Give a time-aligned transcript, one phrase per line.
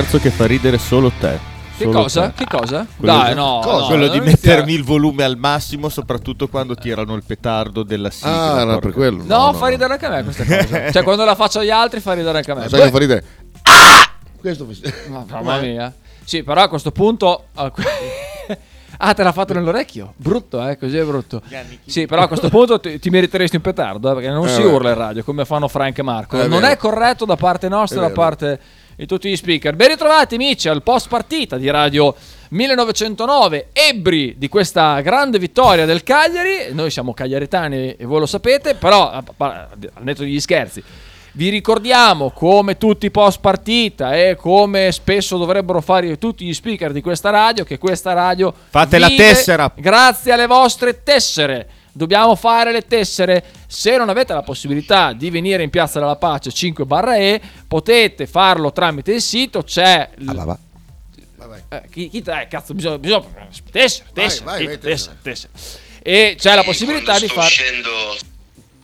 [0.00, 1.38] scherzo che fa ridere solo te.
[1.76, 2.28] Che Solo cosa?
[2.30, 2.44] te.
[2.44, 2.86] Che cosa?
[2.96, 3.78] Quello Dai, di- no, cosa?
[3.80, 8.52] no, quello di mettermi il volume al massimo, soprattutto quando tirano il petardo della sigla.
[8.54, 9.22] Ah, era per quello.
[9.26, 10.88] No, fa ridere anche a me questa cosa.
[10.92, 12.68] cioè, quando la faccio agli altri fa ridere anche a me.
[12.68, 13.24] Sai che fa ridere?
[14.38, 14.78] Questo mi-
[15.08, 15.92] Ma- Mamma mia.
[16.24, 17.44] Sì, però a questo punto.
[19.02, 20.12] Ah, te l'ha fatto nell'orecchio?
[20.16, 20.76] Brutto, eh?
[20.76, 21.40] Così è brutto.
[21.86, 24.60] Sì, però a questo punto ti, ti meriteresti un petardo, eh, perché non Eh, si
[24.60, 24.68] beh.
[24.68, 26.36] urla in radio come fanno Frank e Marco.
[26.38, 26.72] È non vero.
[26.72, 28.20] è corretto da parte nostra, È da vero.
[28.20, 28.60] parte
[29.00, 29.74] di tutti gli speaker.
[29.76, 32.14] Ben ritrovati, amici, al post partita di Radio
[32.50, 36.66] 1909, ebbri di questa grande vittoria del Cagliari.
[36.72, 40.82] Noi siamo cagliaritani e voi lo sapete, però al netto degli scherzi.
[41.32, 46.92] Vi ricordiamo, come tutti i post partita e come spesso dovrebbero fare tutti gli speaker
[46.92, 49.72] di questa radio, che questa radio Fate la tessera.
[49.74, 51.68] Grazie alle vostre tessere.
[51.92, 53.44] Dobbiamo fare le tessere.
[53.66, 58.26] Se non avete la possibilità di venire in Piazza della Pace 5 barra E, potete
[58.26, 59.62] farlo tramite il sito.
[59.62, 60.58] C'è l- Ah, va,
[61.46, 61.56] va.
[61.68, 63.24] eh, chi, chi eh, cazzo, bisogna, bisogna
[63.70, 65.52] tessera, Vai, tessera, vai, vai, tessera, tessera.
[66.02, 67.48] E c'è la possibilità di fare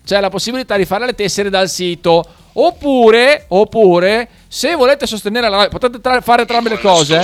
[0.05, 2.25] c'è la possibilità di fare le tessere dal sito.
[2.59, 7.21] Oppure, oppure, se volete sostenere la radio, potete tra- fare tramite le cose.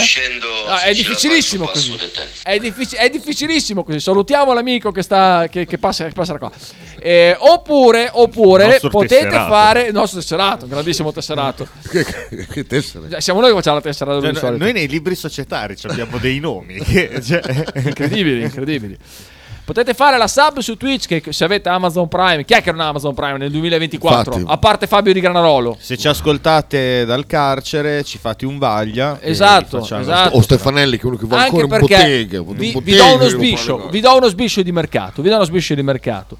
[0.69, 1.99] Ah, è difficilissimo così.
[2.43, 3.99] È, diffici- è difficilissimo così.
[3.99, 6.53] Salutiamo l'amico che, sta, che, che passa, che passa da qua.
[7.01, 9.51] Eh, oppure, oppure potete tesserato.
[9.51, 11.67] fare il nostro tesserato, un grandissimo tesserato.
[11.93, 12.05] Che,
[12.65, 12.83] che.
[12.83, 16.41] Cioè, Siamo noi che facciamo la tessera Cioè, noi nei libri societari ci abbiamo dei
[16.41, 16.79] nomi.
[16.79, 17.43] che- cioè-
[17.85, 18.97] incredibili, incredibili.
[19.65, 22.81] Potete fare la sub su Twitch che se avete Amazon Prime, chi è che non
[22.81, 24.35] ha Amazon Prime nel 2024?
[24.35, 24.53] Infatti.
[24.53, 25.77] A parte Fabio di Granarolo.
[25.79, 29.19] Se ci ascoltate dal carcere, ci fate un vaglia.
[29.21, 30.37] Esatto, esatto.
[30.37, 32.37] O Stefanelli, che è uno che Anche ancora perché bottega.
[32.39, 35.45] in vi, vi do uno sbiscio, vi do uno sbiscio di mercato, vi do uno
[35.45, 36.37] sbiscio di mercato.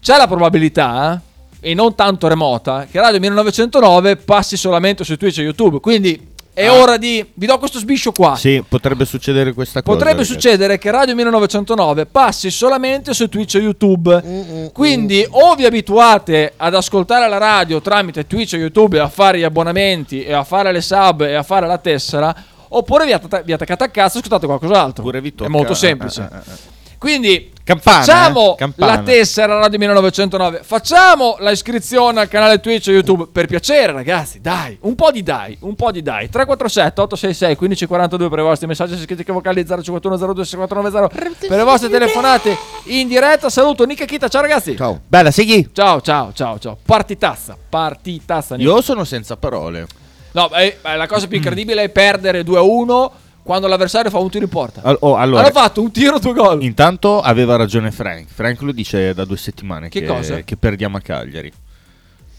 [0.00, 1.22] C'è la probabilità,
[1.60, 5.78] eh, e non tanto remota, che Radio 1909 passi solamente su Twitch e YouTube.
[5.78, 7.24] Quindi è ora di...
[7.34, 8.36] Vi do questo sbiscio qua.
[8.36, 9.96] Sì, potrebbe succedere questa cosa.
[9.96, 10.32] Potrebbe ragazzi.
[10.32, 14.70] succedere che Radio 1909 passi solamente su Twitch e YouTube.
[14.72, 19.38] Quindi o vi abituate ad ascoltare la radio tramite Twitch e YouTube e a fare
[19.38, 22.34] gli abbonamenti e a fare le sub e a fare la tessera,
[22.68, 25.02] oppure vi, atta- vi attaccate a cazzo e ascoltate qualcos'altro.
[25.02, 26.28] Oppure vi tocca- È molto semplice.
[26.32, 26.72] eh, eh, eh.
[27.04, 28.56] Quindi Campana, facciamo eh?
[28.56, 28.92] Campana.
[28.94, 34.40] la tessera Radio 1909, facciamo la iscrizione al canale Twitch e YouTube per piacere ragazzi,
[34.40, 36.30] dai, un po' di dai, un po' di dai.
[36.30, 41.62] 347 866 1542 per i vostri messaggi scritti che vocali 051 02 6490 per le
[41.62, 43.50] vostre telefonate in diretta.
[43.50, 44.74] Saluto Nica Kita, ciao ragazzi.
[44.74, 44.98] Ciao.
[45.06, 45.68] Bella, segui.
[45.74, 46.78] Ciao, ciao, ciao, ciao.
[46.82, 48.56] Partitazza, partitazza.
[48.56, 48.70] Nica.
[48.70, 49.86] Io sono senza parole.
[50.32, 53.12] No, eh, eh, la cosa più incredibile è perdere 2 a 1
[53.44, 54.80] quando l'avversario fa un tiro in porta.
[54.82, 56.62] Al- oh, allora, Hanno fatto un tiro, due gol.
[56.64, 58.26] intanto aveva ragione Frank.
[58.28, 60.40] Frank lo dice da due settimane Che che, cosa?
[60.40, 61.52] che perdiamo a Cagliari.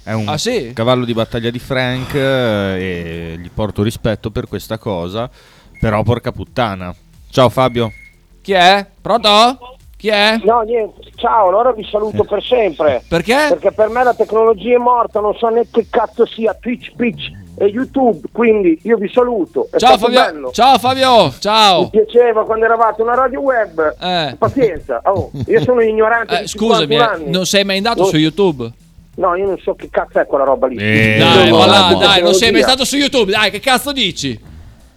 [0.04, 0.72] È un Ah, sì?
[0.74, 2.20] cavallo di battaglia di Frank eh,
[3.34, 5.30] e gli porto rispetto per questa cosa.
[5.80, 6.94] Però porca puttana.
[7.30, 7.92] Ciao Fabio.
[8.42, 8.86] Chi è?
[9.02, 9.30] Pronto?
[9.98, 10.40] Chi è?
[10.44, 13.04] No, niente, ciao, allora vi saluto per sempre.
[13.08, 13.48] Perché?
[13.50, 17.32] Perché per me la tecnologia è morta, non so né che cazzo sia Twitch, Pitch
[17.58, 19.68] e YouTube, quindi io vi saluto.
[19.72, 20.20] È Ciao stato Fabio.
[20.34, 20.52] bello.
[20.52, 21.24] Ciao Fabio.
[21.26, 21.90] Mi Ciao.
[21.90, 23.96] piaceva quando eravate una radio web.
[24.00, 24.36] Eh.
[24.38, 27.31] Pazienza, oh, io sono ignorante Eh, di scusami, 51 eh, anni.
[27.31, 28.72] non sei mai andato Non- su YouTube?
[29.18, 30.75] No, io non so che cazzo è quella roba lì.
[30.75, 31.98] Eh, Dai, no, là, no.
[32.00, 33.31] dai, non sei mai stato su YouTube.
[33.31, 34.38] Dai, che cazzo dici?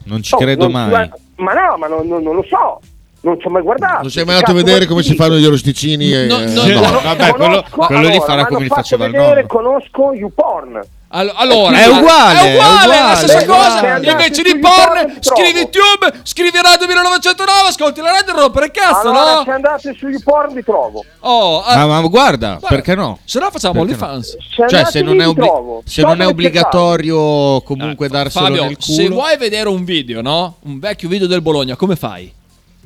[0.04, 1.10] Non ci Oh, credo non- mai.
[1.36, 2.80] Ma no, ma non, non- non lo so.
[3.20, 4.02] Non ci ho mai guardato.
[4.02, 6.12] Non sei mai andato a vedere come si fanno gli arrosticini?
[6.12, 6.80] e- No, no, eh, no.
[6.80, 9.46] no, vabbè, quello, Conosco- quello lì allora, farà mi come li faceva il nonno.
[9.46, 10.80] Conosco YouPorn.
[11.10, 13.16] All- Allora, È eh, uguale, è è uguale, è la uguale.
[13.16, 13.76] stessa È cosa.
[13.78, 14.10] uguale.
[14.10, 19.08] Invece di porn, scrivi YouTube, scrivi Radio 1909, ascolti la radio e rompere il cazzo,
[19.08, 19.54] allora, se no?
[19.54, 21.04] andate su YouPorn vi trovo.
[21.20, 23.18] Oh, eh, Ma, ma guarda, guarda, perché no?
[23.24, 23.80] Se no facciamo no?
[23.80, 24.36] OnlyFans.
[24.54, 25.50] Se Cioè, se lì non è, obli-
[25.86, 29.14] se non è obbligatorio comunque darselo Fabio, nel se culo.
[29.14, 30.56] vuoi vedere un video, no?
[30.64, 32.32] Un vecchio video del Bologna, come fai?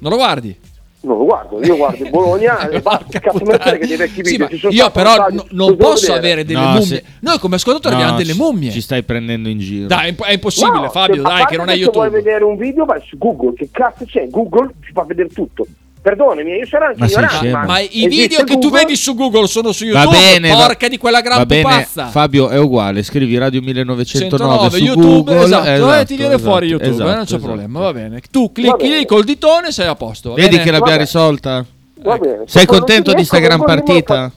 [0.03, 0.57] Non lo guardi?
[1.03, 3.19] Non lo guardo, io guardo Bologna e basta.
[3.21, 4.57] Cazzo me frega dei vecchi Sì, video.
[4.59, 6.19] sono io però no- non posso vedere.
[6.19, 6.85] avere delle No, mummie.
[6.87, 8.71] se- Noi come ascoltatori abbiamo delle mummie.
[8.73, 9.87] Ci stai prendendo in giro.
[9.87, 12.09] Dai, è imp- è impossibile, No, Fabio, dai, che non è Se vuoi YouTube.
[12.11, 14.29] vedere un video vai su Google, che cazzo c'è?
[14.29, 15.67] Google ci fa vedere tutto.
[16.03, 17.65] Perdonami, io sarò anche Ma ignorante, scemo.
[17.65, 18.79] Ma i video che tu Google?
[18.81, 20.17] vedi su Google sono su Va YouTube.
[20.19, 22.07] bene, va- porca di quella gran va bene, pupazza.
[22.09, 26.67] Fabio è uguale, scrivi Radio 1909 su YouTube, Google, esatto, e ti viene esatto, fuori
[26.67, 27.43] YouTube, esatto, eh, non c'è esatto.
[27.45, 28.21] problema, va bene.
[28.33, 28.99] Tu Va clicchi bene.
[28.99, 30.31] lì col ditone sei a posto.
[30.31, 30.63] va Vedi bene?
[30.65, 31.65] che l'abbiamo risolta?
[32.03, 32.43] Va bene.
[32.47, 34.33] Sei contento di sta gran partita?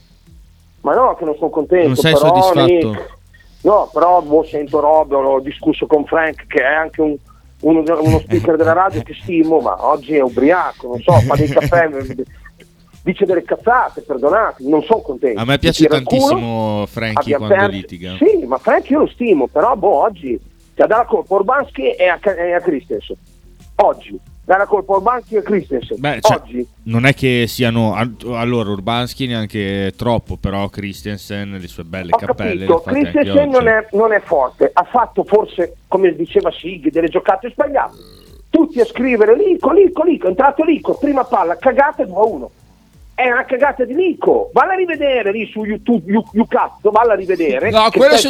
[0.82, 1.88] Ma no, che non sono contento.
[1.88, 2.66] Non sei però soddisfatto?
[2.92, 2.98] lì-
[3.62, 7.16] No, però boh, sento robe, ho discusso con Frank che è anche un-
[7.66, 11.48] uno, uno speaker della radio che stimo, ma oggi è ubriaco, non so, fa dei
[11.48, 11.90] caffè,
[13.04, 15.40] dice delle cazzate, perdonate, non sono contento.
[15.40, 18.16] A me piace tantissimo Frankie quando perso- litiga.
[18.18, 20.40] Sì, ma Frank io lo stimo, però boh, oggi
[20.76, 23.16] cioè, dà la colpa a Urbanski e a, e a Christensen.
[23.78, 26.00] Oggi dà la colpa a Urbanski e Christensen.
[26.00, 31.68] Beh, cioè, oggi non è che siano al- allora Urbanski neanche troppo, però Christensen le
[31.68, 35.78] sue belle Ho cappelle le capito, Christensen non è, non è forte, ha fatto forse,
[35.88, 37.96] come diceva Sig, delle giocate sbagliate.
[38.50, 42.48] Tutti a scrivere Lico, Lico, Lico, è entrato Lico, prima palla, cagata 2-1.
[43.16, 47.16] È una cagata di Lico, valla a rivedere lì su YouTube, You- YouCat, valla a
[47.16, 47.70] rivedere.
[47.72, 48.28] No, che quella è si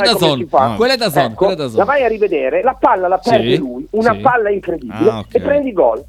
[0.48, 0.68] fa.
[0.68, 0.76] No.
[0.76, 1.78] Quella è DAZN, Ecco, quella è DAZN.
[1.78, 4.20] La vai a rivedere, la palla la perde Sì, lui, una sì.
[4.20, 5.34] palla incredibile Ah, ok.
[5.36, 6.04] e prendi gol.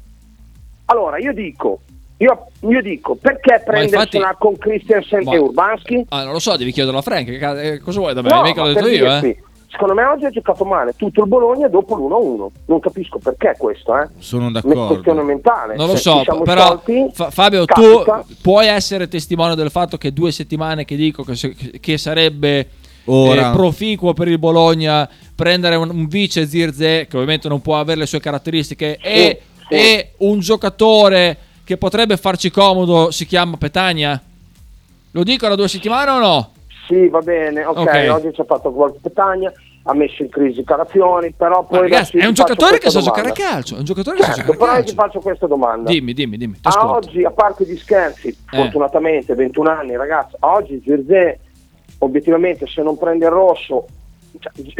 [0.85, 1.79] Allora, io dico,
[2.17, 6.05] io, io dico, perché prendersela infatti- con Christensen Ma- e Urbanski?
[6.09, 7.29] Ah, non lo so, devi chiederlo a Frank.
[7.29, 8.29] eh, cosa vuoi da me?
[8.29, 9.37] No, Mica l'ho detto io, eh.
[9.69, 12.47] Secondo me oggi ha giocato male tutto il Bologna dopo l'1-1.
[12.67, 14.07] Non capisco perché questo, eh.
[14.19, 14.87] Sono Una d'accordo.
[14.87, 15.75] questione mentale.
[15.75, 18.23] Non lo Se so, ci siamo però sciolti, Fa- Fabio, capita.
[18.25, 22.69] tu puoi essere testimone del fatto che due settimane che dico che, se- che sarebbe
[23.05, 23.49] Ora.
[23.49, 27.99] eh, proficuo per il Bologna prendere un, un vice Zirze, che ovviamente non può avere
[27.99, 29.73] le sue caratteristiche, e, sì.
[29.75, 34.19] e un giocatore che potrebbe farci comodo si chiama Petagna?
[35.11, 36.51] Lo dico da due settimane o no?
[36.87, 38.07] Sì, va bene, ok, Ok.
[38.09, 39.51] oggi ci ha fatto gol Petagna,
[39.83, 43.33] ha messo in crisi Calafiori, però poi ragazzi, è un giocatore che sa giocare a
[43.33, 43.75] calcio.
[43.75, 45.01] È un giocatore che sa Certo, giocare però a io ti calcio.
[45.07, 45.89] faccio questa domanda.
[45.91, 46.57] Dimmi, dimmi, dimmi.
[46.63, 48.35] A oggi, a parte gli scherzi, Eh.
[48.55, 51.39] fortunatamente 21 anni, ragazzi, a oggi Zirze,
[51.99, 53.85] obiettivamente, se non prende il rosso,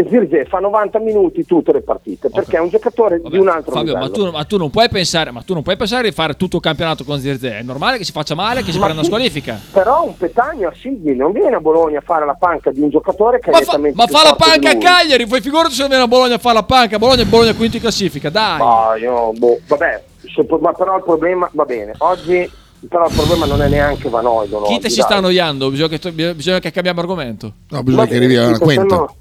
[0.07, 3.71] Zirze fa 90 minuti tutte le partite, perché è un giocatore Vabbè, di un altro
[3.71, 4.25] Fabio, ma livello.
[4.25, 6.61] tu, ma tu non puoi pensare, ma tu non puoi pensare di fare tutto il
[6.61, 7.57] campionato con Zirze.
[7.57, 9.59] È normale che si faccia male, che si Ma prenda sì, una squalifica.
[9.71, 13.39] Però un Petagna Sigli non viene a Bologna a fare la panca di un giocatore
[13.39, 14.77] che Ma è fa, ma fa la panca a.
[14.77, 16.97] Cagliari, poi figurati se viene a Bologna a fare la panca.
[16.99, 18.59] Bologna, Bologna quinto in classifica, dai.
[18.59, 20.03] Ma io, boh, vabbè,
[20.33, 21.93] se- ma però il problema va bene.
[21.99, 22.49] Oggi
[22.87, 24.61] però il problema non è neanche Vanoido.
[24.61, 25.05] Chi te si dai.
[25.05, 25.69] sta annoiando?
[25.71, 27.51] Bisogna che, bisogna che cambiamo argomento.
[27.69, 28.95] No, bisogna Va che arrivi a una quinta.
[28.95, 29.15] no.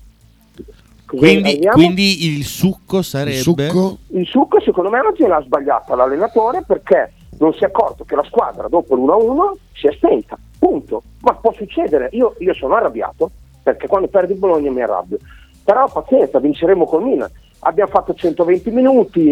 [1.07, 3.99] Quindi, quindi il succo sarebbe Il succo?
[4.09, 8.25] Il succo secondo me oggi l'ha sbagliata l'allenatore perché non si è accorto che la
[8.25, 10.37] squadra dopo l'1-1 si è spenta.
[10.59, 11.03] Punto.
[11.21, 12.09] Ma può succedere.
[12.13, 13.31] Io, io sono arrabbiato
[13.63, 15.19] perché quando perdi il Bologna mi arrabbio.
[15.65, 17.31] Però pazienza, vinceremo col Milan.
[17.61, 19.31] Abbiamo fatto 120 minuti.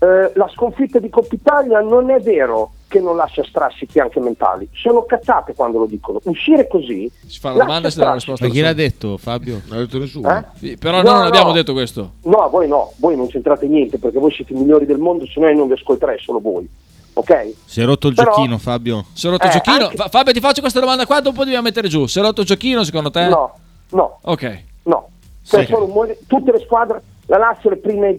[0.00, 4.68] Eh, la sconfitta di Coppa Italia non è vero che non lascia strascichi anche mentali.
[4.72, 6.20] Sono cazzate quando lo dicono.
[6.24, 7.10] Uscire così.
[7.26, 8.46] Si fa la domanda e si dà la risposta.
[8.46, 9.60] Ma chi l'ha detto Fabio?
[9.66, 10.36] Non ha detto nessuno.
[10.36, 10.44] Eh?
[10.56, 11.52] Sì, però No, noi non abbiamo no.
[11.54, 12.12] detto questo.
[12.22, 15.38] No, voi no, voi non c'entrate niente perché voi siete i migliori del mondo, se
[15.38, 16.68] no io non vi ascolterei solo voi.
[17.12, 17.52] Ok?
[17.64, 19.04] Si è rotto il Però- giochino Fabio?
[19.12, 19.84] Si è rotto il Eh, giochino.
[19.84, 22.06] anche- Fa- Fabio, ti faccio questa domanda qua, dopo dobbiamo mettere giù.
[22.06, 23.26] Si è rotto il giochino, secondo te?
[23.28, 23.54] No,
[23.90, 24.62] no, Ok.
[24.84, 25.08] no.
[25.44, 25.72] Cioè, Sì.
[25.72, 28.18] sono un mo- tutte le squadre, la Lazio le prime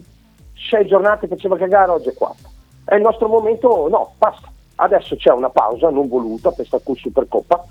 [0.70, 2.48] sei giornate faceva cagare, oggi è quarta.
[2.84, 4.49] È il nostro momento, no, basta.
[4.82, 7.64] Adesso c'è una pausa non voluta per questa Supercoppa.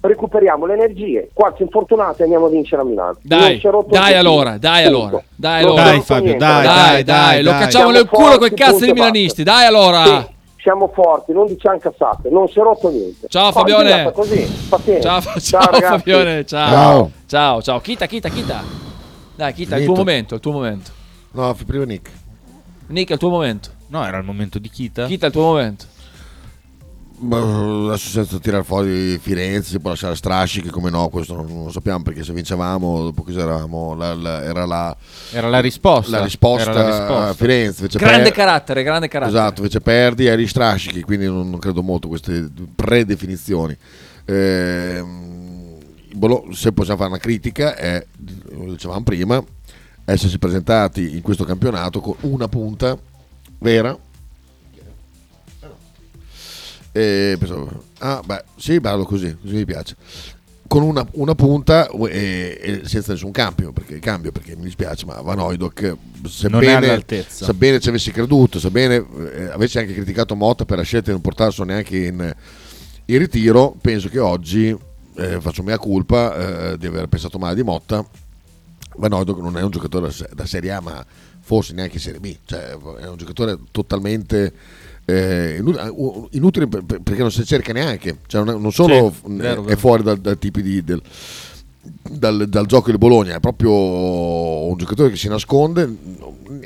[0.00, 1.28] Recuperiamo le energie.
[1.34, 3.18] Qualche infortunato e andiamo a vincere a Milano.
[3.20, 5.82] Dai, il dai allora, dai allora, dai allora.
[5.82, 6.64] Dai, Fabio, dai.
[6.64, 7.60] Dai, dai, lo dai.
[7.60, 8.94] cacciamo nel culo quei cazzo di basta.
[8.94, 9.42] milanisti.
[9.42, 10.04] Dai allora.
[10.04, 10.26] Sì,
[10.62, 13.26] siamo forti, non diciamo cazzate, non si è rotto niente.
[13.28, 14.10] Ciao, Fabione.
[14.12, 14.46] Così.
[15.00, 15.80] Ciao, ciao, ragazzi.
[15.80, 16.70] Fabione, ciao.
[16.70, 17.10] Ciao.
[17.26, 17.80] Ciao, ciao.
[17.80, 18.62] Chita, chita, chita.
[19.34, 19.92] Dai, chita, il Finito.
[19.92, 20.90] tuo momento, il tuo momento.
[21.32, 22.10] No, prima Nick.
[22.86, 23.70] Nick, è il tuo momento.
[23.88, 25.06] No, era il momento di Kita.
[25.06, 25.84] Chita, è il tuo momento.
[27.18, 27.38] Ma
[27.88, 31.70] adesso senza tirare fuori Firenze, si può lasciare strascichi, come no, questo non, non lo
[31.70, 34.94] sappiamo perché se vincevamo, dopo cosa eravamo, la- la- era la,
[35.32, 36.18] Era la risposta.
[36.18, 37.28] la risposta, Era la risposta.
[37.28, 37.86] a Firenze.
[37.88, 39.38] Grande per- carattere, grande carattere.
[39.38, 43.74] Esatto, invece perdi eri strascichi, quindi non, non credo molto a queste predefinizioni.
[46.14, 48.04] Bolo- se possiamo fare una critica è,
[48.50, 49.42] lo dicevamo prima,
[50.04, 52.96] essersi presentati in questo campionato con una punta
[53.58, 53.96] vera.
[56.96, 59.96] E pensavo, ah beh, sì, bello così, così mi piace.
[60.66, 65.20] Con una, una punta e, e senza nessun cambio perché, cambio, perché mi dispiace, ma
[65.20, 65.94] Van è
[66.26, 71.12] sebbene, sebbene ci avessi creduto, sebbene eh, avessi anche criticato Motta per la scelta di
[71.12, 72.34] non portarselo neanche in,
[73.04, 74.74] in ritiro, penso che oggi
[75.16, 78.02] eh, faccio mia colpa eh, di aver pensato male di Motta.
[78.96, 81.04] Van Oydok non è un giocatore da da Serie A, ma
[81.40, 84.52] forse neanche Serie B, cioè è un giocatore totalmente
[85.06, 89.28] eh, inu- inutili per- per- perché non si cerca neanche, cioè non, solo Sì, f-
[89.36, 89.76] vero, è vero.
[89.78, 91.00] fuori dal, dal tipi di, del,
[92.10, 95.88] dal, dal gioco di Bologna, è proprio un giocatore che si nasconde,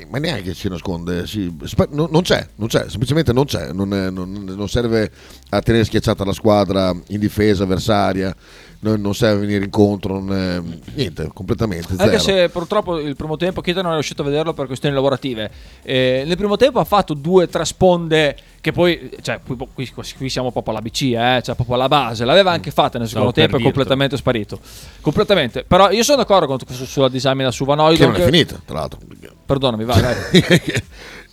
[0.09, 1.55] ma neanche si nasconde, si-
[1.91, 5.11] non, non c'è, non c'è, semplicemente non c'è, non, è- non- non serve
[5.49, 8.35] a tenere schiacciata la squadra in difesa avversaria,
[8.83, 10.61] non, non serve venire incontro, non è-
[10.95, 12.39] niente, completamente Anche zero.
[12.43, 15.49] se purtroppo il primo tempo Chiedo non è riuscito a vederlo per questioni lavorative.
[15.83, 19.91] Eh, nel primo tempo ha fatto due o tre sponde che poi, cioè, qui, qui-
[20.17, 22.25] qui siamo proprio alla BC, eh, cioè proprio alla base.
[22.25, 23.73] L'aveva anche fatta nel secondo per tempo, è dirtelo.
[23.83, 24.59] completamente sparito.
[25.01, 25.63] Completamente.
[25.63, 28.79] Però io sono d'accordo con su- sulla disamina su Van che non è finita, tra
[28.79, 28.99] l'altro.
[29.45, 30.15] Perdonami, vai, vai.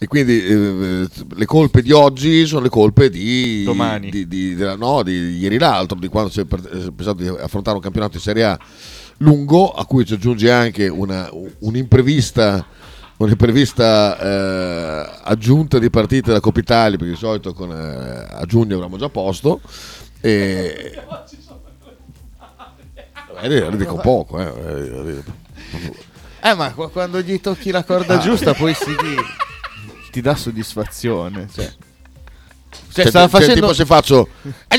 [0.00, 4.10] e quindi eh, le colpe di oggi sono le colpe di Domani.
[4.10, 7.76] di, di- della- no, di ieri l'altro, di quando si è è pensato di affrontare
[7.76, 8.58] un campionato di Serie A
[9.18, 11.28] lungo, a cui ci aggiunge anche una,
[11.58, 12.64] un'imprevista,
[13.16, 18.76] un'imprevista eh, aggiunta di partite da Coppa Italia, perché di solito con, eh, a giugno
[18.76, 19.60] avremmo già posto.
[20.20, 20.92] E...
[23.40, 25.22] Eh, dico poco, eh.
[26.40, 28.94] Eh, ma qu- quando gli tocchi la corda giusta, poi si
[30.10, 31.48] ti dà soddisfazione.
[31.52, 31.74] Cioè, cioè,
[32.92, 33.60] Cioè, stava cioè, facendo.
[33.60, 34.78] tipo se faccio eh,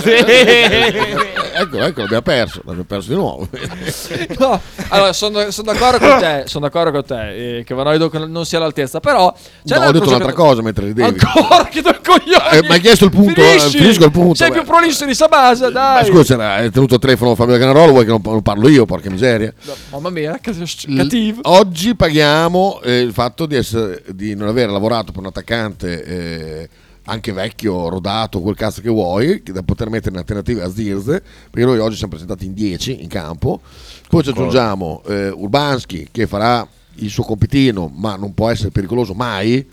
[0.00, 1.42] Sì.
[1.54, 3.48] Ecco ecco l'abbiamo perso l'abbiamo perso di nuovo
[4.38, 8.14] No, allora sono, sono d'accordo con te, sono d'accordo con te eh, che Van Hooijdonk
[8.14, 9.32] non sia all'altezza, però
[9.64, 12.56] c'è no, ho detto un'altra cosa mentre ridevi Ancora che do coglioni.
[12.58, 13.78] Eh, mi hai chiesto il punto, eh, Finisci.
[13.78, 14.54] finisco il punto, Sei beh.
[14.54, 16.04] più prolisso di Sabasa, ma dai.
[16.06, 19.10] scusa c'era- hai tenuto il telefono Fabio Canarolo vuoi che non, non parlo io porca
[19.10, 21.40] miseria No, mamma mia, che L- cattivo.
[21.44, 26.68] oggi paghiamo eh, il fatto di, essere, di non aver lavorato per un attaccante eh,
[27.04, 31.66] anche vecchio, rodato, quel cazzo che vuoi, da poter mettere in alternativa a Zirze, perché
[31.66, 33.60] noi oggi siamo presentati in 10 in campo.
[34.08, 39.14] Poi ci aggiungiamo eh, Urbanski che farà il suo compitino, ma non può essere pericoloso
[39.14, 39.66] mai,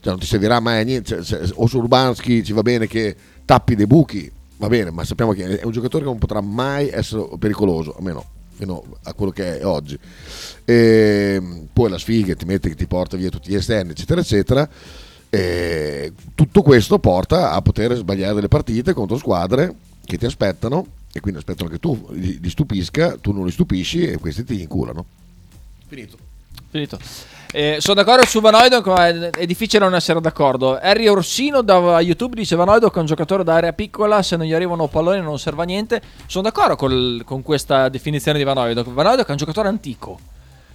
[0.00, 1.22] cioè non ti servirà mai a niente.
[1.22, 5.04] Cioè, se- o su Urbanski ci va bene che tappi dei buchi, va bene, ma
[5.04, 8.24] sappiamo che è un giocatore che non potrà mai essere pericoloso, almeno
[8.54, 9.98] fino a quello che è oggi.
[10.64, 14.68] E poi la sfiga ti mette che ti porta via tutti gli esterni, eccetera, eccetera.
[15.34, 19.74] E tutto questo porta a poter sbagliare delle partite contro squadre
[20.04, 24.18] che ti aspettano e quindi aspettano che tu li, stupisca, tu non li stupisci e
[24.18, 25.04] questi ti inculano.
[25.88, 26.16] Finito.
[26.70, 26.98] Finito.
[27.50, 30.78] Eh, sono d'accordo su Van Hooijdonk, ma è, è difficile non essere d'accordo.
[30.78, 34.46] Harry Orsino da YouTube dice Van Hooijdonk è un giocatore da area piccola, se non
[34.46, 36.00] gli arrivano palloni non serve a niente.
[36.26, 38.86] Sono d'accordo col- con questa definizione di Van Hooijdonk.
[38.88, 40.18] Van Hooijdonk è un giocatore antico.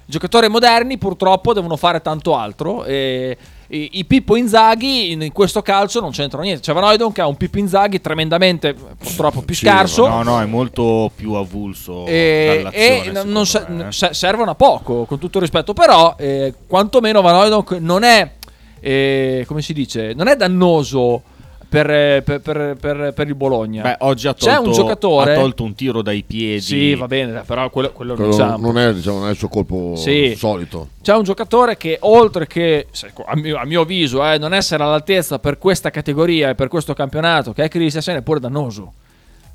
[0.06, 3.38] I giocatori moderni purtroppo devono fare tanto altro e
[3.72, 6.62] i, i Pippo Inzaghi in, in questo calcio non c'entrano niente.
[6.62, 10.08] C'è Van Hooijdonk che ha un Pippo Inzaghi tremendamente purtroppo più Sì, scarso.
[10.08, 12.06] No, no, è molto più avulso.
[12.06, 13.92] E, e non- se- eh.
[13.92, 18.32] se- servono a poco, con tutto il rispetto, però eh, quantomeno Van Hooijdonk non è,
[18.80, 21.22] eh, come si dice, non è dannoso
[21.70, 23.84] per, eh, per- per- per- per il Bologna.
[23.84, 26.60] Beh, oggi ha C'è tolto, un giocatore- ha tolto un tiro dai piedi.
[26.62, 28.58] sì, va bene, però quello, quello non Quello diciamo.
[28.72, 30.34] non, è, diciamo, non è il suo colpo Sì.
[30.36, 30.88] solito.
[31.02, 32.88] C'è un giocatore che oltre che,
[33.26, 36.94] a mio, a mio avviso, eh, non essere all'altezza per questa categoria e per questo
[36.96, 38.94] campionato, che è Christensen, è pure dannoso.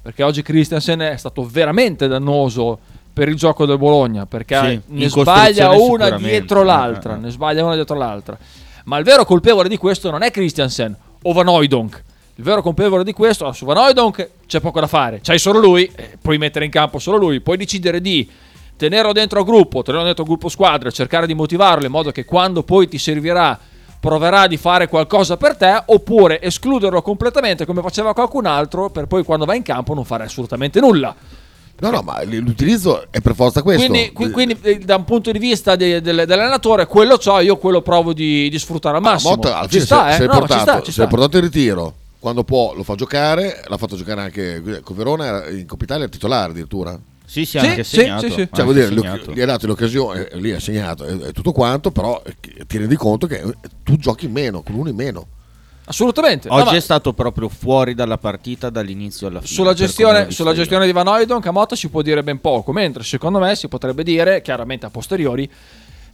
[0.00, 2.78] Perché oggi Christensen è stato veramente dannoso
[3.12, 7.21] per il gioco del Bologna, perché Sì, ne sbaglia una dietro l'altra, Eh, eh.
[7.21, 8.37] ne sbaglia una dietro l'altra.
[8.85, 10.94] Ma il vero colpevole di questo non è Christiansen
[11.25, 11.49] o Van.
[12.37, 15.88] Il vero colpevole di questo, su Van Hooijdonk c'è poco da fare, c'hai solo lui,
[15.95, 18.28] eh, puoi mettere in campo solo lui, puoi decidere di
[18.76, 22.25] tenerlo dentro al gruppo, tenerlo dentro al gruppo squadra, cercare di motivarlo in modo che
[22.25, 23.59] quando poi ti servirà
[24.04, 29.25] proverà di fare qualcosa per te, oppure escluderlo completamente come faceva qualcun altro per poi
[29.25, 31.14] quando va in campo non fare assolutamente nulla.
[31.81, 33.87] No, no, ma l'utilizzo è per forza questo.
[33.90, 37.57] Quindi, qui- quindi, eh, da un punto di vista de- del- dell'allenatore, quello c'ho, io
[37.57, 39.35] quello provo di, di sfruttare al Ah, massimo.
[39.35, 40.16] Motta, alla ci sta, se, eh?
[40.19, 41.04] se è No, ma portato, ci sta, ci se sta.
[41.04, 45.49] è portato in ritiro, quando può lo fa giocare, l'ha fatto giocare anche con Verona,
[45.49, 46.99] in Coppa Italia titolare addirittura.
[47.26, 48.21] Sì, sì, Sì, anche sì, segnato.
[48.21, 48.35] sì, sì.
[48.35, 49.33] Cioè, anche vuol dire, gli- segnato.
[49.33, 52.95] gli hai dato l'occasione, eh, lì ha segnato e tutto quanto, però eh, ti rendi
[52.97, 53.43] conto che
[53.83, 55.26] tu giochi in meno, con uno in meno.
[55.87, 56.49] Assolutamente.
[56.49, 59.53] No, Oggi ma è stato proprio fuori dalla partita dall'inizio alla fine.
[59.53, 60.57] sulla, gestione, sulla io.
[60.57, 63.69] gestione di Van Hooijdonk a Motta si può dire ben poco, mentre secondo me si
[63.69, 65.49] potrebbe dire, chiaramente a posteriori,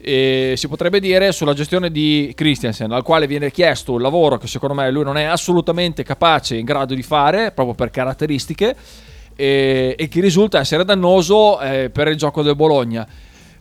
[0.03, 4.49] eh, si potrebbe dire sulla gestione di Christiansen, al quale viene chiesto un lavoro che
[4.49, 8.75] secondo me lui non è assolutamente capace in grado di fare, proprio per caratteristiche,
[9.37, 13.07] e, e che risulta essere dannoso eh, per il gioco del Bologna.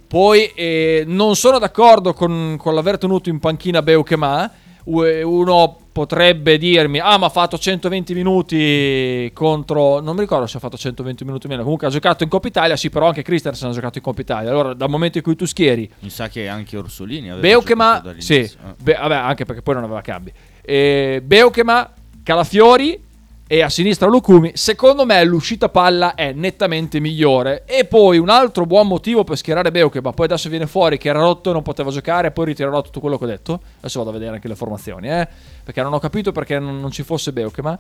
[0.07, 4.51] Poi eh, non sono d'accordo con, con l'aver tenuto in panchina Beukema,
[4.85, 10.59] uno potrebbe dirmi, ah ma ha fatto 120 minuti contro, non mi ricordo se ha
[10.61, 13.69] fatto 120 minuti o meno, comunque ha giocato in Coppa Italia, sì però anche Christensen
[13.69, 16.47] ha giocato in Coppa Italia, allora dal momento in cui tu schieri Mi sa che
[16.47, 18.35] anche Orsolini aveva giocato sì.
[18.35, 18.49] Eh.
[18.81, 20.31] Be- vabbè, anche perché poi non aveva cambi.
[20.61, 21.91] Eh, Beukema,
[22.23, 23.07] Calafiori
[23.51, 24.51] e a sinistra Lucumi.
[24.53, 27.63] Secondo me l'uscita palla è nettamente migliore.
[27.65, 30.11] E poi un altro buon motivo per schierare Beukema.
[30.11, 32.29] Poi adesso viene fuori che era rotto e non poteva giocare.
[32.29, 33.59] Poi ritirerò tutto quello che ho detto.
[33.79, 35.27] Adesso vado a vedere anche le formazioni, eh,
[35.63, 37.75] perché non ho capito perché non, ci fosse Beukema.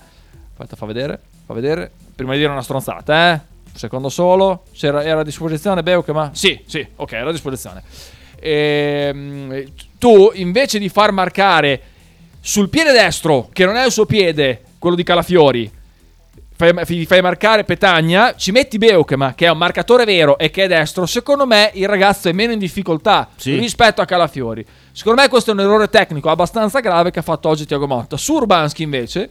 [0.53, 1.91] Aspetta, fa vedere, fa vedere.
[2.15, 3.39] Prima di dire una stronzata, eh.
[3.71, 4.63] Secondo solo.
[4.81, 6.31] Era, era a disposizione Beukema?
[6.33, 7.83] Sì, sì, ok, era a disposizione.
[8.39, 11.79] Ehm, tu invece di far marcare
[12.39, 15.69] sul piede destro, che non è il suo piede, quello di Calafiori,
[16.55, 20.67] fai, fai marcare Petagna, ci metti Beukema, che è un marcatore vero e che è
[20.67, 23.57] destro, secondo me il ragazzo è meno in difficoltà Sì.
[23.57, 24.65] rispetto a Calafiori.
[24.91, 28.17] Secondo me questo è un errore tecnico abbastanza grave che ha fatto oggi Tiago Motta.
[28.17, 29.29] Su Urbanski invece,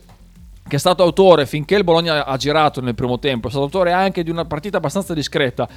[0.67, 3.93] che è stato autore finché il Bologna ha girato nel primo tempo, è stato autore
[3.93, 5.69] anche di una partita abbastanza discreta.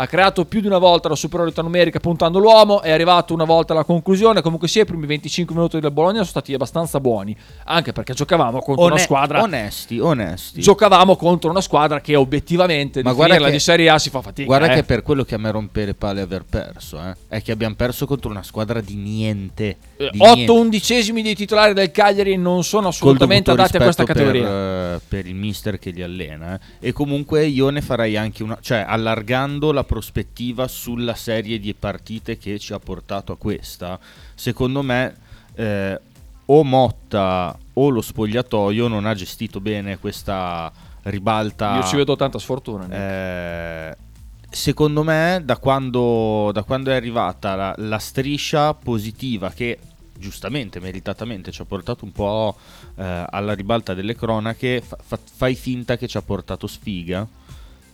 [0.00, 3.72] Ha creato più di una volta la superiorità numerica puntando l'uomo, è arrivato una volta
[3.72, 4.42] alla conclusione.
[4.42, 8.60] Comunque sia, i primi 25 minuti del Bologna sono stati abbastanza buoni, anche perché giocavamo
[8.60, 10.60] contro una One- squadra Onesti, onesti.
[10.60, 14.08] giocavamo contro una squadra che obiettivamente Ma di guarda finirla che- di Serie A si
[14.10, 14.46] fa fatica.
[14.46, 14.74] Guarda eh.
[14.76, 17.74] che per quello che a me rompe le palle aver perso, eh, è che abbiamo
[17.74, 19.76] perso contro una squadra di niente.
[19.96, 20.52] Eh, di 8 niente.
[20.52, 24.42] undicesimi dei titolari del Cagliari non sono assolutamente adatti a questa categoria.
[24.46, 24.52] Per,
[24.94, 26.54] eh, per il mister che li allena.
[26.54, 26.88] eh.
[26.88, 32.36] E comunque io ne farei anche una, cioè allargando la prospettiva sulla serie di partite
[32.36, 33.98] che ci ha portato a questa.
[34.34, 35.16] Secondo me
[35.54, 35.98] eh,
[36.44, 40.70] o Motta o lo spogliatoio non ha gestito bene questa
[41.04, 41.76] ribalta.
[41.76, 42.88] Io ci vedo tanta sfortuna.
[42.90, 43.96] Eh,
[44.50, 49.78] secondo me, da quando, da quando è arrivata la, la striscia positiva che
[50.18, 52.56] giustamente, meritatamente ci ha portato un po'
[52.96, 57.26] eh, alla ribalta delle cronache, fa- fa- fai finta che ci ha portato sfiga.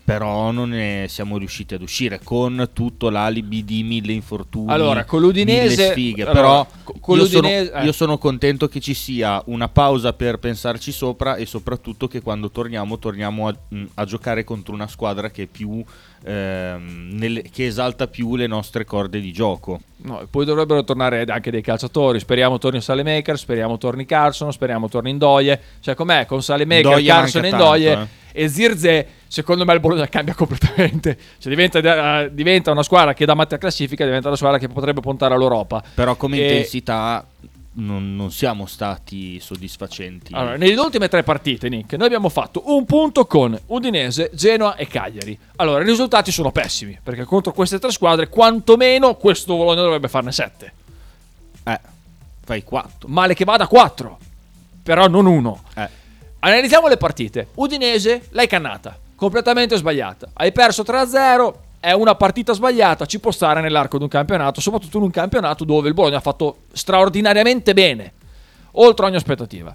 [0.05, 4.71] Però non ne siamo riusciti ad uscire con tutto l'alibi di mille infortuni.
[4.71, 6.23] Allora, con l'Udinese- mille sfighe.
[6.25, 6.67] allora,
[7.05, 7.71] però io, sono, eh.
[7.83, 12.51] io sono contento che ci sia una pausa per pensarci sopra e soprattutto che quando
[12.51, 13.57] torniamo torniamo a,
[13.95, 15.83] a giocare contro una squadra che è più
[16.25, 19.81] ehm, nelle- che esalta più le nostre corde di gioco.
[20.05, 22.19] No, poi dovrebbero tornare anche dei calciatori.
[22.21, 25.61] Speriamo torni Salemaker, speriamo torni Carson, speriamo torni Indoie.
[25.81, 26.27] Cioè, com'è?
[26.27, 31.19] Con Salemaker, Ndoye Carson e Indoie tanto, e Zirze, secondo me il Bologna cambia completamente.
[31.39, 35.35] Cioè, diventa, diventa una squadra che da matta classifica diventa una squadra che potrebbe puntare
[35.35, 35.83] all'Europa.
[35.95, 37.27] Però come E- intensità
[37.77, 40.33] non, non siamo stati soddisfacenti.
[40.35, 44.87] Allora, nelle ultime tre partite, Nick, noi abbiamo fatto un punto con Udinese, Genoa e
[44.87, 45.37] Cagliari.
[45.57, 50.31] Allora, i risultati sono pessimi, perché contro queste tre squadre, quantomeno questo Bologna dovrebbe farne
[50.31, 50.73] sette.
[51.65, 51.81] Eh,
[52.45, 53.09] fai 4.
[53.09, 54.19] Male che vada 4,
[54.85, 55.65] però non uno.
[55.75, 55.89] Eh.
[56.39, 57.49] Analizziamo le partite.
[57.55, 60.29] Udinese, l'hai cannata, completamente sbagliata.
[60.33, 64.97] Hai perso 3-0, è una partita sbagliata, ci può stare nell'arco di un campionato, soprattutto
[64.99, 68.13] in un campionato dove il Bologna ha fatto straordinariamente bene,
[68.73, 69.75] oltre ogni aspettativa.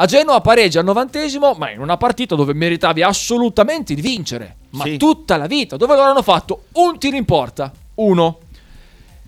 [0.00, 4.84] A Genoa pareggia al novantesimo, ma in una partita dove meritavi assolutamente di vincere, ma
[4.84, 4.96] Sì.
[4.96, 8.38] tutta la vita, dove loro hanno fatto un tiro in porta, uno.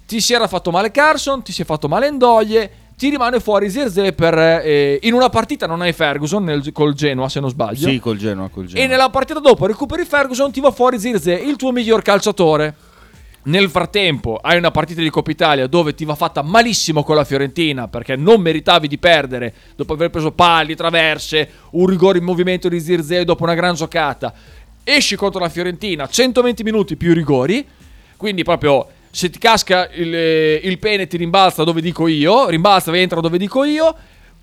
[0.07, 2.71] Ti si era fatto male Carson, ti si è fatto male Ndoye,
[3.01, 4.37] ti rimane fuori Zirze per...
[4.37, 7.89] eh, in una partita non hai Ferguson nel- col Genoa, se non sbaglio.
[7.89, 8.85] Sì, col Genoa, col Genoa.
[8.85, 12.75] E nella partita dopo recuperi Ferguson, ti va fuori Zirze, il tuo miglior calciatore.
[13.45, 17.25] Nel frattempo hai una partita di Coppa Italia dove ti va fatta malissimo con la
[17.25, 22.69] Fiorentina perché non meritavi di perdere dopo aver preso pali, traverse, un rigore in movimento
[22.69, 24.31] di Zirze dopo una gran giocata.
[24.85, 27.67] Esci contro la Fiorentina, 120 minuti più rigori,
[28.19, 32.93] quindi proprio se ti casca il, eh, il pene ti rimbalza dove dico io, rimbalza
[32.93, 33.95] e entra dove dico io.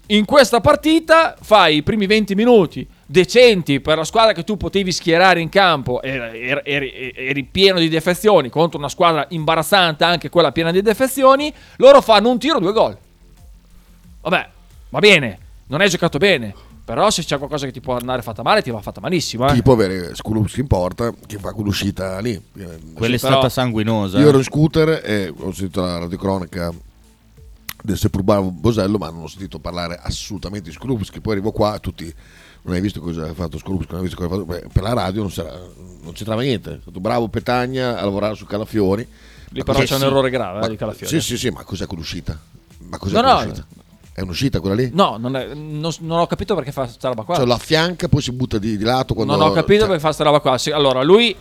[0.10, 4.92] In questa partita fai i primi 20 minuti decenti per la squadra che tu potevi
[4.92, 10.52] schierare in campo, eri, eri- eri- pieno di defezioni contro una squadra imbarazzante, anche quella
[10.52, 12.98] piena di defezioni, loro fanno un tiro, due gol.
[14.22, 14.50] Vabbè,
[14.90, 16.54] va bene, non hai giocato bene,
[16.88, 19.46] però se c'è qualcosa che ti può andare fatta male, ti va fatta malissimo.
[19.50, 19.54] Eh.
[19.56, 22.32] Tipo avere Skulupski in porta che fa quell'uscita lì.
[22.32, 22.42] Eh,
[22.94, 24.18] Quella è però- stata sanguinosa.
[24.20, 24.30] Io eh.
[24.30, 26.72] ero in scooter e ho sentito la radiocronaca
[27.84, 31.20] del Sepulbravo Bosello, ma non ho sentito parlare assolutamente di Skrupski.
[31.20, 32.14] Poi arrivo qua e tutti
[32.62, 34.46] non hai visto cosa ha fatto Skrupski, non hai visto cosa ha fatto.
[34.50, 35.60] Beh, per la radio non, sarà-
[36.04, 36.76] non c'entrava niente.
[36.76, 39.06] È stato bravo Petagna a lavorare su Calafiori.
[39.50, 41.14] Lì Ma però c'è un errore grave eh, ma- di Calafiori.
[41.14, 42.40] Sì, sì, sì, ma cos'è quell'uscita?
[42.90, 43.68] Ma cos'è No, no, quell'uscita?
[44.18, 44.90] È un'uscita quella lì?
[44.94, 47.36] No, non, è- non- non ho capito perché fa questa roba qua.
[47.36, 49.36] Cioè la fianca poi si butta di, di lato quando...
[49.36, 50.58] non ho capito cioè, perché fa questa roba qua.
[50.58, 51.36] Sì, allora, lui,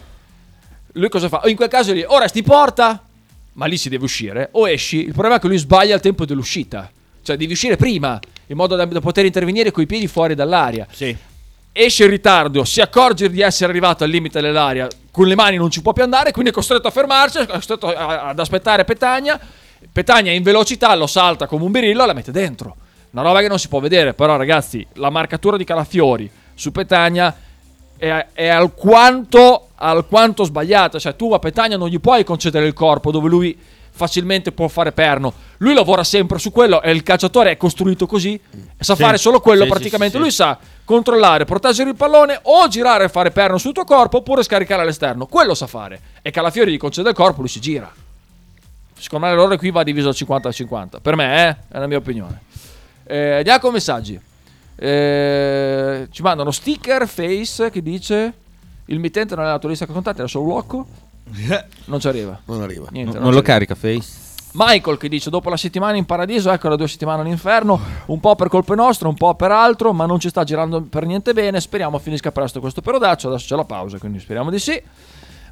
[0.93, 1.41] lui cosa fa?
[1.47, 3.03] In quel caso lì, o resti in porta,
[3.55, 4.99] ma lì si deve uscire, o esci.
[4.99, 6.91] Il problema è che lui sbaglia il tempo dell'uscita.
[7.23, 8.21] Cioè, devi uscire prima.
[8.49, 10.87] in modo da, da poter intervenire coi piedi fuori dall'area.
[10.91, 11.17] Sì.
[11.73, 15.71] Esce in ritardo, si accorge di essere arrivato al limite dell'area, con le mani non
[15.71, 19.41] ci può più andare, quindi è costretto a fermarsi, è costretto ad aspettare Petagna.
[19.92, 22.77] Petagna in velocità lo salta come un birillo e la mette dentro.
[23.11, 27.35] Una roba che non si può vedere, però ragazzi, la marcatura di Calafiori su Petagna
[27.96, 30.99] è, è alquanto, alquanto sbagliata.
[30.99, 33.59] Cioè, tu a Petagna non gli puoi concedere il corpo dove lui
[33.90, 35.33] facilmente può fare perno.
[35.59, 38.38] Lui lavora sempre su quello e il calciatore è costruito così
[38.77, 39.03] e sa Sì.
[39.03, 40.16] fare solo quello Sì, praticamente.
[40.16, 40.20] sì.
[40.22, 44.42] Lui sa controllare, proteggere il pallone o girare e fare perno sul tuo corpo oppure
[44.42, 45.25] scaricare all'esterno.
[45.25, 45.99] Quello sa fare.
[46.20, 47.90] E Calafiori gli concede il corpo, lui si gira.
[48.99, 51.01] Secondo me l'errore qui va diviso al 50 al 50.
[51.01, 52.41] Per me, eh, è la mia opinione.
[53.05, 54.21] Eh, andiamo con messaggi.
[54.79, 58.35] Eh, ci mandano sticker face che dice
[58.87, 60.87] il mittente non è la tua lista contatti, era solo un blocco.
[61.87, 62.41] Non ci arriva.
[62.47, 62.87] Non arriva.
[62.91, 63.75] Niente, non lo ci arriva.
[63.75, 64.25] carica Face?
[64.53, 68.35] Michael che dice dopo la settimana in paradiso, ecco le due settimane all'inferno, un po'
[68.37, 71.61] per colpe nostre, un po' per altro, ma non ci sta girando per niente bene,
[71.61, 74.83] speriamo finisca presto questo perodaccio, adesso c'è la pausa, quindi speriamo di sì.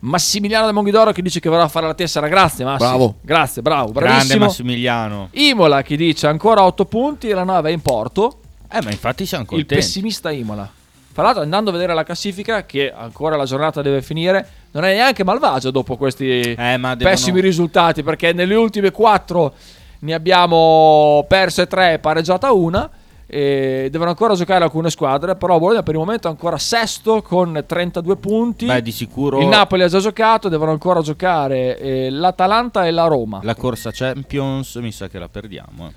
[0.01, 2.79] Massimiliano da Monghidoro che dice che vorrà fare la tessera, grazie Massi.
[2.85, 3.15] Bravo.
[3.23, 4.45] Grazie, bravo, Grande bravissimo.
[4.47, 5.29] Massimiliano.
[5.33, 8.41] Imola che dice ancora 8 punti e la nave è in porto.
[8.71, 9.75] Eh, ma infatti siamo Il contenti.
[9.75, 10.69] pessimista Imola.
[11.13, 14.95] Tra l'altro, andando a vedere la classifica, che ancora la giornata deve finire, non è
[14.95, 18.03] neanche malvagio dopo questi Eh, ma devono- pessimi risultati.
[18.03, 19.55] Perché nelle ultime quattro
[20.01, 22.91] ne abbiamo perse tre, pareggiata una.
[23.27, 25.35] E devono ancora giocare alcune squadre.
[25.35, 28.67] Però Bologna per il momento è ancora sesto con 32 punti.
[28.67, 33.07] Beh, di sicuro il Napoli ha già giocato, devono ancora giocare eh, l'Atalanta e la
[33.07, 33.41] Roma.
[33.43, 35.89] la corsa Champions mi sa che la perdiamo.
[35.89, 35.93] eh.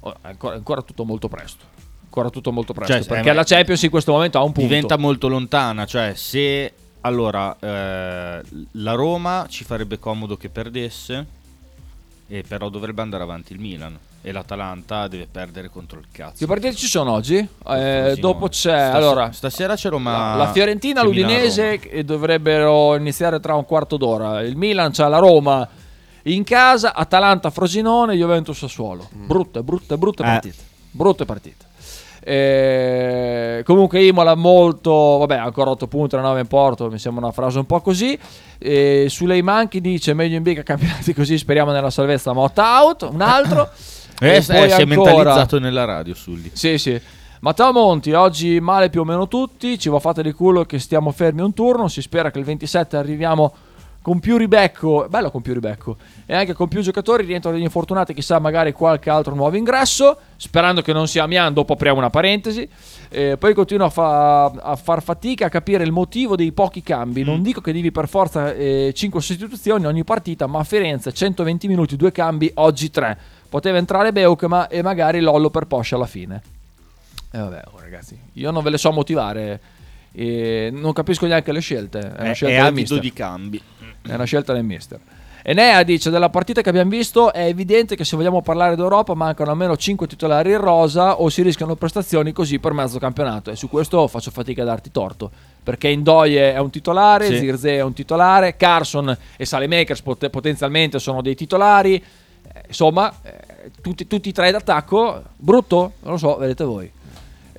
[0.00, 1.64] Oh, ancora, ancora tutto molto presto.
[2.04, 2.92] Ancora tutto molto presto.
[2.92, 4.68] Cioè, perché eh, la Champions in questo momento ha un punto.
[4.68, 8.42] Diventa molto lontana, cioè se allora eh,
[8.72, 11.26] la Roma ci farebbe comodo che perdesse,
[12.26, 16.34] e però dovrebbe andare avanti il Milan e l'Atalanta deve perdere contro il cazzo.
[16.38, 17.36] Che partite ci sono oggi?
[17.36, 23.54] Eh, dopo c'è Stas- allora stasera c'è Roma la, Fiorentina, l'Udinese che dovrebbero iniziare tra
[23.54, 24.42] un quarto d'ora.
[24.42, 25.66] Il Milan c'ha la Roma
[26.24, 29.08] in casa, Atalanta, Frosinone, Juventus, Sassuolo.
[29.10, 30.26] Brutte, brutte, brutte Eh.
[30.26, 30.56] partite.
[30.90, 31.66] Brutte partite.
[32.20, 37.32] Eh, comunque Imola molto, vabbè ancora 8 punti, la 9 in porto, mi sembra una
[37.32, 38.18] frase un po' così.
[38.58, 43.22] Eh, Suleiman chi dice meglio in biga campionati così, speriamo nella salvezza, Motta out, un
[43.22, 43.70] altro.
[44.20, 46.50] Eh, E si è ancora- mentalizzato nella radio Sulli.
[46.52, 47.00] sì, sì.
[47.40, 51.12] Matteo Monti, oggi male più o meno tutti, ci va fate di culo che stiamo
[51.12, 53.54] fermi un turno, si spera che il 27 arriviamo
[54.02, 58.14] con più ribecco, bello con più ribecco, e anche con più giocatori, rientro degli infortunati,
[58.14, 62.68] chissà magari qualche altro nuovo ingresso, sperando che non sia Mian, dopo apriamo una parentesi,
[63.10, 67.24] Eh, poi continuo a, fa- a far fatica a capire il motivo dei pochi cambi,
[67.24, 68.52] non dico che devi per forza
[68.92, 73.18] 5 sostituzioni ogni partita, ma a Firenze 120 minuti, due cambi, oggi 3,
[73.48, 76.42] poteva entrare Beukema e magari Lollo per Poscia alla fine.
[77.30, 79.60] E vabbè, oh, ragazzi, io non ve le so motivare.
[80.12, 81.98] E non capisco neanche le scelte.
[82.00, 82.98] È una È, scelta è del avido mister.
[83.00, 83.62] di cambi.
[84.02, 84.98] È una scelta del mister.
[85.42, 89.50] Enea dice: Della partita che abbiamo visto è evidente che se vogliamo parlare d'Europa mancano
[89.50, 93.50] almeno 5 titolari in rosa o si rischiano prestazioni così per mezzo campionato.
[93.50, 95.30] E su questo faccio fatica a darti torto.
[95.62, 97.38] Perché Indoie è un titolare, Sì.
[97.38, 102.02] Zirze è un titolare, Carson e Salemakers pot- potenzialmente sono dei titolari.
[102.68, 105.22] Insomma, eh, tutti, tutti e tre d'attacco.
[105.36, 105.92] Brutto?
[106.00, 106.90] Non lo so, vedete voi.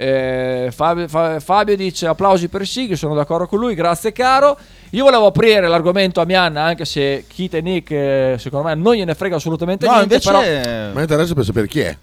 [0.02, 4.58] Eh, Fabio, Fa- Fabio dice applausi per Sig, sono d'accordo con lui, grazie caro.
[4.92, 8.94] Io volevo aprire l'argomento a Mianna, anche se Kit e Nick eh, secondo me non
[8.96, 10.14] gliene frega assolutamente No, niente.
[10.14, 11.98] invece però, Ma interessa per sapere chi è.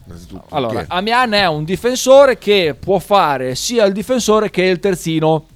[0.50, 0.84] allora, Chi è?
[0.88, 5.46] Amian è un difensore che può fare sia il difensore che il terzino.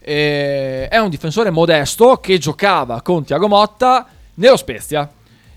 [0.00, 5.10] Eh, è un difensore modesto che giocava con Tiago Motta nello Spezia.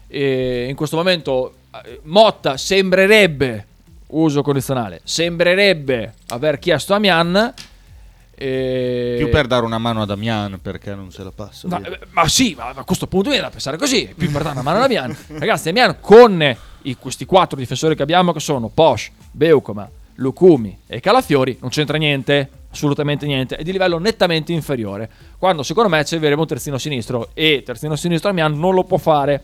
[0.08, 3.66] Eh, in questo momento eh, Motta sembrerebbe,
[4.08, 7.54] uso condizionale, sembrerebbe aver chiesto a Mian.
[8.40, 11.68] eh, più per dare una mano a Damian perché non se la passa.
[11.68, 14.14] No, eh, ma sì, ma a questo punto viene da pensare così.
[14.16, 15.16] Più per dare una mano a Damian.
[15.38, 21.00] Ragazzi, Damian con i- questi quattro difensori che abbiamo, che sono Posh, Beukoma, Lucumi e
[21.00, 22.50] Calafiori, non c'entra niente.
[22.70, 23.56] Assolutamente niente.
[23.56, 25.10] È di livello nettamente inferiore.
[25.40, 27.30] Quando secondo me ci avremo un terzino sinistro.
[27.34, 29.44] E terzino sinistro Damian non lo può fare.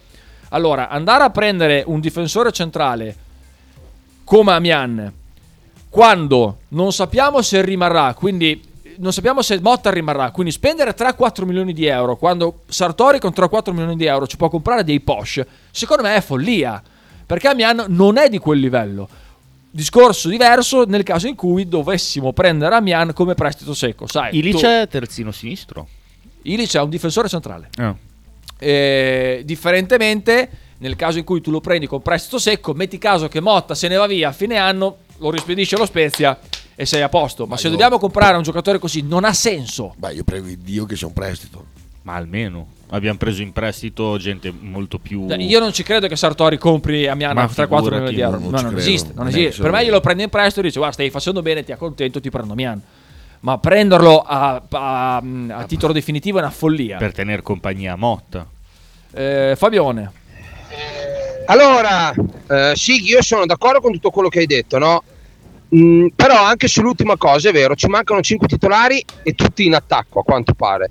[0.53, 3.15] Allora, andare a prendere un difensore centrale
[4.23, 5.11] come Amian
[5.89, 8.61] quando non sappiamo se rimarrà, quindi
[8.97, 13.71] non sappiamo se Motta rimarrà, quindi spendere 3-4 milioni di euro quando Sartori con 3-4
[13.71, 16.81] milioni di euro ci può comprare dei Porsche, secondo me è follia,
[17.25, 19.09] perché Amian non è di quel livello.
[19.71, 24.37] Discorso diverso nel caso in cui dovessimo prendere Amian come prestito secco, sai.
[24.37, 25.87] Ilic tu- è terzino sinistro.
[26.43, 27.69] Ilic è un difensore centrale.
[27.77, 27.95] Ah.
[28.63, 33.39] Eh, differentemente nel caso in cui tu lo prendi con prestito secco, metti caso che
[33.39, 36.37] Motta se ne va via a fine anno, lo rispedisce allo Spezia
[36.75, 37.43] e sei a posto.
[37.43, 39.93] Ma, Ma se io- dobbiamo comprare un giocatore così, non ha senso.
[39.97, 41.65] Beh, io prego Dio che sia un prestito.
[42.01, 45.25] Ma almeno abbiamo preso in prestito gente molto più.
[45.29, 48.39] Io non ci credo che Sartori compri a Miano Ma 3-4 milioni di euro.
[48.39, 49.13] non No, non esiste.
[49.15, 49.61] Non esiste.
[49.61, 52.29] Per me glielo prendi in prestito e dice guarda stai facendo bene, ti accontento, ti
[52.29, 52.81] prendo Miano.
[53.43, 56.97] Ma prenderlo a, a- a titolo definitivo è una follia.
[56.97, 58.47] per tenere compagnia a Motta.
[59.13, 60.11] Eh, Fabione.
[61.47, 65.03] Allora, eh, sì, io sono d'accordo con tutto quello che hai detto, no?
[65.75, 70.21] Mm, però anche sull'ultima cosa è vero, ci mancano 5 titolari e tutti in attacco
[70.21, 70.89] a quanto pare.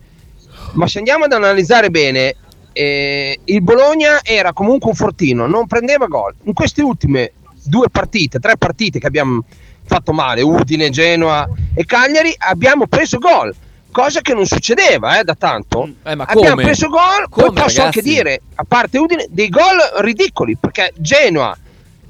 [0.73, 2.37] Ma se andiamo ad analizzare bene,
[2.73, 6.35] eh, il Bologna era comunque un fortino, non prendeva gol.
[6.45, 7.33] In queste ultime
[7.65, 9.43] due partite, tre partite che abbiamo
[9.85, 13.55] fatto male, Udine, Genoa e Cagliari, abbiamo preso gol.
[13.91, 15.87] Cosa che non succedeva eh, da tanto.
[16.03, 18.03] Eh, ma abbiamo preso gol, Come, poi posso anche ragazzi?
[18.03, 21.55] dire, a parte Udine, dei gol ridicoli, perché Genoa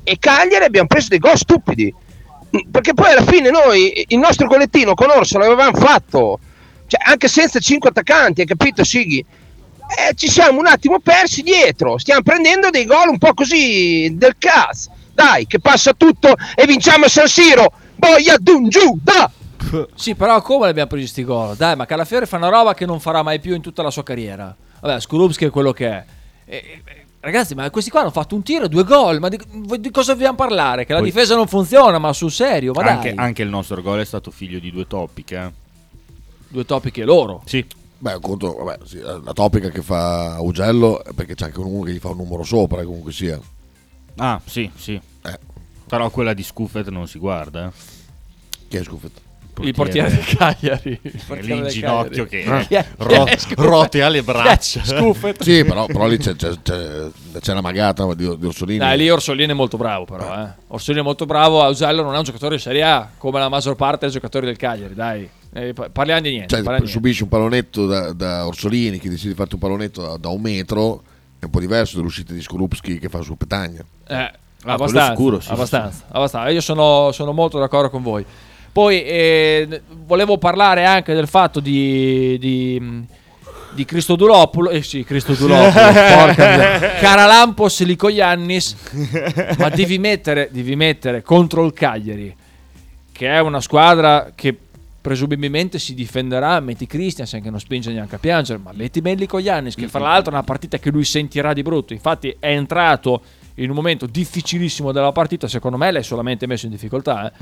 [0.05, 1.93] e Cagliari abbiamo preso dei gol stupidi.
[2.57, 6.39] Mm, Perché poi alla fine noi il nostro collettino con Orso l'avevamo fatto,
[6.87, 9.19] cioè anche senza cinque attaccanti, hai capito Sighi?
[9.19, 14.37] Eh, ci siamo un attimo persi dietro, stiamo prendendo dei gol un po' così del
[14.39, 14.92] cazzo.
[15.15, 17.73] Dai, che passa tutto e vinciamo a San Siro.
[17.97, 19.31] Boia d'un giù, da!
[19.95, 21.57] Sì, però come abbiamo preso sti gol?
[21.57, 24.03] Dai, ma Calafiore fa una roba che non farà mai più in tutta la sua
[24.03, 24.55] carriera.
[24.81, 26.05] Vabbè, Skorupski è quello che è.
[26.45, 29.21] E- e- ragazzi, ma questi qua hanno fatto un tiro e due gol.
[29.21, 29.39] Ma di,
[29.79, 30.85] di cosa dobbiamo parlare?
[30.85, 33.25] Che la Poi- difesa non funziona, ma sul serio, ma Anche, dai.
[33.25, 35.37] anche il nostro gol è stato figlio di due topiche.
[35.37, 35.53] eh.
[36.49, 37.43] Due topiche loro.
[37.47, 37.65] Sì,
[37.99, 41.93] Beh, conto, vabbè, sì, la topica che fa Ugello è perché c'è anche uno che
[41.93, 43.39] gli fa un numero sopra, comunque sia.
[44.17, 45.01] Ah, sì, sì.
[45.25, 45.39] Eh,
[45.89, 47.67] Però quella di Scuffet non si guarda.
[47.67, 47.71] eh.
[48.69, 49.11] chi è Scuffet?
[49.61, 50.99] Il portiere del Cagliari.
[51.03, 52.67] Il portiere Lì in del ginocchio Cagliari.
[52.69, 54.83] che ro- rotea le braccia.
[54.83, 55.43] Scuffet?
[55.43, 58.79] Sì, però, però lì c'è, c'è, c'è, c'è una magata di, di Orsolini.
[58.79, 60.43] Dai, lì Orsolini è molto bravo, però.
[60.43, 60.49] Eh.
[60.69, 61.61] Orsolini è molto bravo.
[61.63, 64.57] Ausello non è un giocatore di Serie A come la maggior parte dei giocatori del
[64.57, 64.95] Cagliari.
[64.95, 66.49] Dai, Eh, pa- parliamo di niente.
[66.49, 66.99] Cioè, parliamo di niente.
[66.99, 70.41] subisci un pallonetto da, da Orsolini che decide di farti un pallonetto da, da un
[70.41, 71.03] metro
[71.43, 73.85] è un po' diverso dall'uscita di Skorupski che fa su Petagna.
[74.07, 74.33] Eh,
[74.65, 76.49] Ah, abbastanza, sicuro, sì, abbastanza, abbastanza.
[76.51, 78.25] Io sono, sono molto d'accordo con voi.
[78.71, 83.05] Poi eh, volevo parlare anche del fatto di, di,
[83.73, 84.71] di Cristodulopoulo.
[84.71, 85.73] Eh sì, Cristodulopoulo,
[86.15, 86.91] porca miseria.
[87.01, 88.77] Caralampos Licoiannis.
[89.59, 92.33] ma devi mettere, devi mettere contro il Cagliari,
[93.11, 94.57] che è una squadra che
[95.03, 99.75] presumibilmente si difenderà, metti Christiansen che non spinge neanche a piangere, ma metti Belli Coglianis
[99.75, 103.21] che fra l'altro è una partita che lui sentirà di brutto, infatti è entrato
[103.57, 107.33] in un momento difficilissimo della partita, secondo me l'hai solamente messo in difficoltà, eh.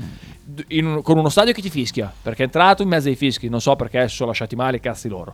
[0.43, 3.15] D- in un- con uno stadio che ti fischia, perché è entrato in mezzo ai
[3.15, 5.31] fischi, non so perché sono lasciati male cazzi loro.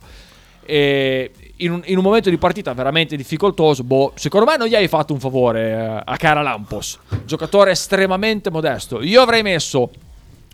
[0.64, 4.74] E in, un, in un momento di partita veramente difficoltoso, boh, secondo me non gli
[4.74, 9.02] hai fatto un favore eh, a Cara Lampos, giocatore estremamente modesto.
[9.02, 9.90] Io avrei messo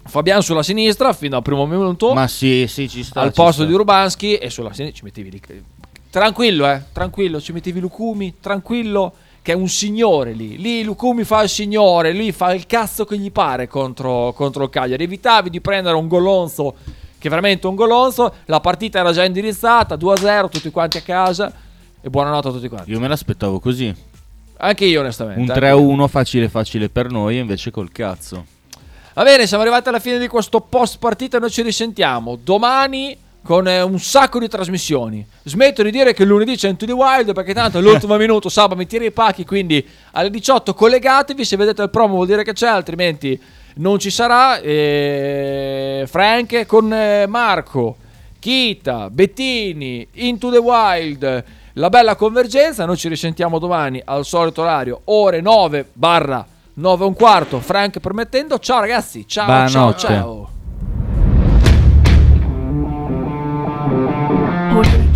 [0.06, 3.20] Fabian sulla sinistra fino al primo minuto Ma sì, sì, ci sta.
[3.22, 3.64] al ci posto sta.
[3.64, 5.40] di Urbanski e sulla sinistra ci mettevi lì.
[6.10, 9.12] Tranquillo, eh, tranquillo, ci mettevi Lucumi, tranquillo,
[9.42, 10.58] che è un signore lì.
[10.58, 14.70] Lì Lucumi fa il signore, lui fa il cazzo che gli pare contro, contro il
[14.70, 15.02] Cagliari.
[15.02, 16.74] Evitavi di prendere un golonzo,
[17.18, 18.32] che è veramente un golonzo.
[18.44, 21.52] La partita era già indirizzata, 2-0, tutti quanti a casa.
[22.00, 22.90] E buonanotte a tutti quanti.
[22.92, 23.92] Io me l'aspettavo così.
[24.58, 25.40] Anche io, onestamente.
[25.40, 28.44] Un anche 3-1 facile facile per noi invece col cazzo.
[29.16, 31.38] Va bene, siamo arrivati alla fine di questo post partita.
[31.38, 35.24] Noi ci risentiamo domani con eh, un sacco di trasmissioni.
[35.44, 38.48] Smetto di dire che lunedì c'è Into the Wild perché tanto è l'ultimo minuto.
[38.48, 39.44] Sabato mi tira i pacchi.
[39.44, 41.44] Quindi alle 18 collegatevi.
[41.44, 43.40] Se vedete il promo vuol dire che c'è, altrimenti
[43.74, 44.59] non ci sarà.
[44.59, 46.07] E...
[46.09, 47.96] Frank con eh, Marco,
[48.40, 51.44] Kita, Bettini, Into the Wild.
[51.74, 52.85] La bella convergenza.
[52.85, 58.00] Noi ci risentiamo domani al solito orario, ore 9 barra 9 e un quarto, Frank
[58.00, 58.58] permettendo.
[58.58, 59.98] Ciao ragazzi, ciao, ciao, Buonanotte.
[59.98, 60.48] ciao.
[64.74, 65.13] Audio